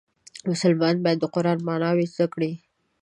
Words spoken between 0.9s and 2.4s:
باید د قرآن معنا زده